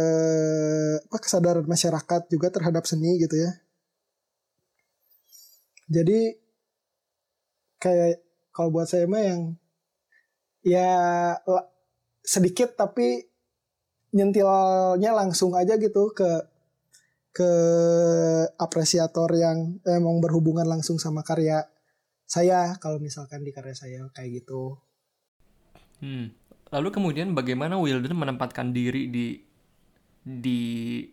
apa 1.01 1.17
kesadaran 1.17 1.65
masyarakat 1.65 2.21
juga 2.29 2.53
terhadap 2.53 2.85
seni 2.85 3.17
gitu 3.17 3.33
ya 3.33 3.51
jadi 5.91 6.37
kayak 7.81 8.21
kalau 8.53 8.69
buat 8.69 8.87
saya 8.87 9.09
mah 9.09 9.23
yang 9.25 9.41
ya 10.61 10.89
sedikit 12.21 12.77
tapi 12.77 13.25
nyentilnya 14.13 15.11
langsung 15.17 15.57
aja 15.57 15.75
gitu 15.81 16.13
ke 16.13 16.29
ke 17.31 17.51
apresiator 18.59 19.31
yang 19.33 19.79
emang 19.87 20.19
berhubungan 20.19 20.67
langsung 20.67 20.99
sama 20.99 21.23
karya 21.23 21.63
saya 22.27 22.75
kalau 22.79 22.99
misalkan 22.99 23.43
di 23.43 23.51
karya 23.55 23.75
saya 23.75 24.07
kayak 24.11 24.43
gitu. 24.43 24.79
Hmm. 26.03 26.35
Lalu 26.71 26.87
kemudian 26.91 27.35
bagaimana 27.35 27.75
Wilden 27.75 28.15
menempatkan 28.15 28.71
diri 28.71 29.11
di 29.11 29.50
di 30.21 31.05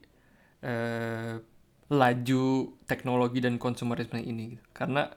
eh, 0.62 1.34
laju 1.88 2.44
teknologi 2.84 3.38
dan 3.40 3.56
konsumerisme 3.56 4.20
ini? 4.20 4.56
Karena 4.72 5.08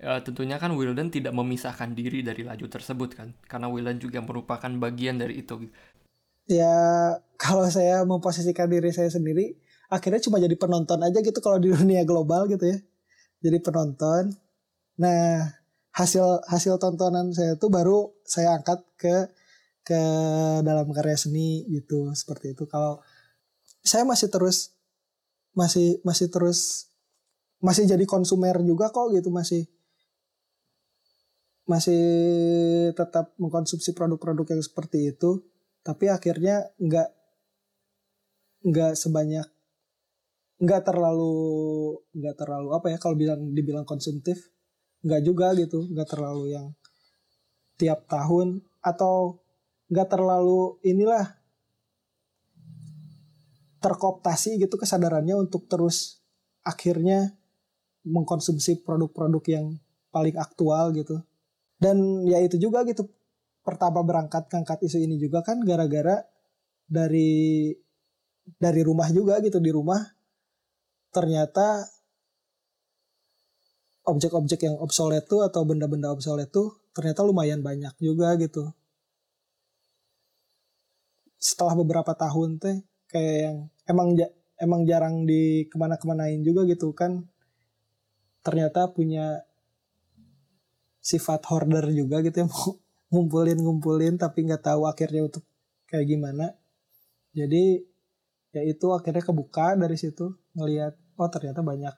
eh, 0.00 0.20
tentunya 0.24 0.56
kan 0.56 0.72
Wilden 0.74 1.12
tidak 1.12 1.32
memisahkan 1.36 1.92
diri 1.92 2.24
dari 2.24 2.42
laju 2.44 2.66
tersebut 2.66 3.10
kan, 3.16 3.28
karena 3.46 3.68
Wilden 3.68 4.00
juga 4.00 4.20
merupakan 4.24 4.70
bagian 4.80 5.20
dari 5.20 5.44
itu 5.44 5.68
ya 6.44 6.76
kalau 7.40 7.64
saya 7.72 8.04
memposisikan 8.04 8.68
diri 8.68 8.92
saya 8.92 9.08
sendiri 9.08 9.56
akhirnya 9.88 10.20
cuma 10.24 10.40
jadi 10.40 10.56
penonton 10.56 11.00
aja 11.00 11.18
gitu 11.20 11.38
kalau 11.40 11.60
di 11.60 11.72
dunia 11.72 12.02
global 12.08 12.48
gitu 12.48 12.64
ya. 12.66 12.78
Jadi 13.44 13.58
penonton. 13.60 14.32
Nah 15.00 15.52
hasil 15.94 16.42
hasil 16.50 16.80
tontonan 16.82 17.30
saya 17.30 17.54
itu 17.54 17.66
baru 17.70 18.10
saya 18.26 18.58
angkat 18.58 18.80
ke 18.98 19.16
ke 19.84 20.00
dalam 20.64 20.88
karya 20.90 21.16
seni 21.18 21.68
gitu 21.68 22.10
seperti 22.16 22.56
itu. 22.56 22.64
Kalau 22.66 23.04
saya 23.84 24.08
masih 24.08 24.32
terus 24.32 24.72
masih 25.52 26.00
masih 26.02 26.32
terus 26.32 26.90
masih 27.60 27.84
jadi 27.86 28.02
konsumer 28.08 28.58
juga 28.64 28.90
kok 28.90 29.12
gitu 29.12 29.28
masih 29.30 29.68
masih 31.64 32.04
tetap 32.92 33.32
mengkonsumsi 33.40 33.96
produk-produk 33.96 34.56
yang 34.56 34.62
seperti 34.64 35.14
itu 35.14 35.40
tapi 35.84 36.08
akhirnya 36.08 36.72
nggak 36.80 37.08
nggak 38.64 38.92
sebanyak 38.96 39.48
nggak 40.60 40.82
terlalu 40.84 41.36
nggak 42.16 42.36
terlalu 42.40 42.68
apa 42.72 42.86
ya 42.92 42.98
kalau 43.00 43.16
bilang 43.16 43.52
dibilang 43.52 43.84
konsumtif 43.84 44.48
nggak 45.04 45.22
juga 45.24 45.52
gitu 45.56 45.84
nggak 45.92 46.08
terlalu 46.08 46.56
yang 46.56 46.72
tiap 47.76 48.08
tahun 48.08 48.64
atau 48.80 49.40
nggak 49.92 50.08
terlalu 50.08 50.80
inilah 50.80 51.36
terkooptasi 53.84 54.56
gitu 54.56 54.80
kesadarannya 54.80 55.36
untuk 55.36 55.68
terus 55.68 56.24
akhirnya 56.64 57.36
mengkonsumsi 58.08 58.80
produk-produk 58.80 59.44
yang 59.52 59.66
paling 60.08 60.40
aktual 60.40 60.96
gitu 60.96 61.20
dan 61.76 62.24
ya 62.24 62.40
itu 62.40 62.56
juga 62.56 62.80
gitu 62.88 63.04
pertama 63.60 64.00
berangkat 64.00 64.48
ngangkat 64.48 64.88
isu 64.88 65.04
ini 65.04 65.20
juga 65.20 65.44
kan 65.44 65.60
gara-gara 65.60 66.24
dari 66.88 67.72
dari 68.56 68.80
rumah 68.80 69.12
juga 69.12 69.40
gitu 69.44 69.60
di 69.60 69.68
rumah 69.68 70.00
ternyata 71.12 71.84
objek-objek 74.04 74.68
yang 74.68 74.76
obsolete 74.80 75.28
tuh 75.28 75.44
atau 75.44 75.64
benda-benda 75.64 76.12
obsolete 76.12 76.52
tuh 76.52 76.76
ternyata 76.92 77.24
lumayan 77.24 77.64
banyak 77.64 77.92
juga 77.98 78.36
gitu. 78.36 78.70
Setelah 81.40 81.76
beberapa 81.76 82.12
tahun 82.12 82.60
teh 82.60 82.78
kayak 83.14 83.36
yang 83.46 83.56
emang 83.86 84.18
emang 84.58 84.82
jarang 84.82 85.22
di 85.22 85.70
ke 85.70 85.76
mana-kemanain 85.78 86.42
juga 86.42 86.66
gitu 86.66 86.90
kan 86.90 87.22
ternyata 88.42 88.90
punya 88.90 89.46
sifat 91.04 91.44
hoarder 91.52 91.92
juga 91.92 92.24
gitu 92.24 92.42
ya 92.42 92.46
mau 92.48 92.80
ngumpulin-ngumpulin 93.12 94.16
tapi 94.18 94.48
nggak 94.48 94.64
tahu 94.64 94.90
akhirnya 94.90 95.28
untuk 95.28 95.44
kayak 95.86 96.08
gimana. 96.08 96.56
Jadi 97.36 97.84
ya 98.56 98.62
itu 98.64 98.86
akhirnya 98.90 99.22
kebuka 99.22 99.78
dari 99.78 99.94
situ 99.94 100.34
ngelihat 100.56 100.96
oh 101.20 101.30
ternyata 101.30 101.60
banyak 101.62 101.94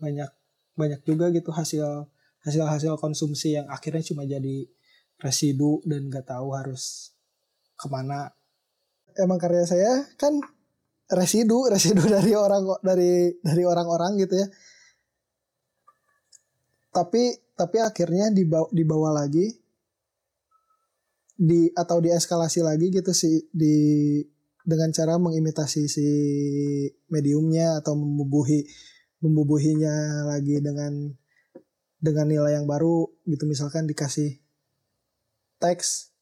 banyak 0.00 0.30
banyak 0.76 1.00
juga 1.04 1.28
gitu 1.32 1.52
hasil 1.52 2.08
hasil 2.44 2.64
hasil 2.64 2.92
konsumsi 2.96 3.56
yang 3.56 3.68
akhirnya 3.68 4.00
cuma 4.04 4.24
jadi 4.24 4.68
residu 5.20 5.84
dan 5.84 6.08
nggak 6.08 6.28
tahu 6.28 6.52
harus 6.52 7.14
ke 7.78 7.86
mana. 7.88 8.34
Emang 9.20 9.36
karya 9.36 9.68
saya 9.68 10.08
kan 10.16 10.40
residu 11.12 11.66
residu 11.72 12.02
dari 12.08 12.32
orang 12.32 12.64
dari 12.80 13.36
dari 13.44 13.62
orang-orang 13.62 14.16
gitu 14.24 14.34
ya. 14.40 14.46
Tapi 16.90 17.54
tapi 17.54 17.76
akhirnya 17.76 18.32
dibawa, 18.32 18.66
dibawa 18.72 19.10
lagi 19.12 19.52
di 21.40 21.72
atau 21.72 22.00
dieskalasi 22.04 22.60
lagi 22.60 22.92
gitu 22.92 23.12
sih 23.16 23.48
di 23.48 23.76
dengan 24.60 24.92
cara 24.92 25.16
mengimitasi 25.16 25.88
si 25.88 26.08
mediumnya 27.08 27.80
atau 27.80 27.96
membubuhi 27.96 28.68
membubuhinya 29.24 30.24
lagi 30.28 30.60
dengan 30.60 31.16
dengan 32.00 32.26
nilai 32.28 32.60
yang 32.60 32.68
baru 32.68 33.08
gitu 33.24 33.44
misalkan 33.48 33.88
dikasih 33.88 34.40
teks 35.60 36.12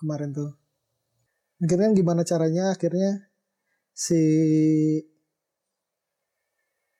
kemarin 0.00 0.32
tuh 0.32 0.52
akhirnya 1.62 1.94
gimana 1.94 2.22
caranya 2.26 2.74
akhirnya 2.74 3.30
si 3.94 4.20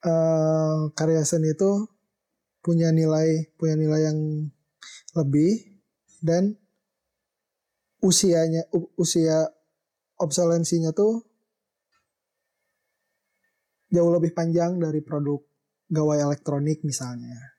uh, 0.07 0.91
karya 0.95 1.23
seni 1.27 1.55
itu 1.55 1.91
punya 2.63 2.95
nilai 2.95 3.51
punya 3.59 3.75
nilai 3.75 4.01
yang 4.13 4.19
lebih 5.19 5.81
dan 6.25 6.55
usianya 8.05 8.69
usia 9.01 9.49
obsolensinya 10.21 10.93
tuh 10.93 11.25
jauh 13.95 14.11
lebih 14.11 14.35
panjang 14.35 14.83
dari 14.83 15.01
produk 15.01 15.39
gawai 15.87 16.19
elektronik 16.19 16.83
misalnya. 16.83 17.54